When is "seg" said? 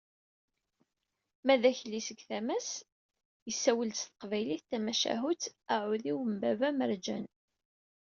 2.07-2.19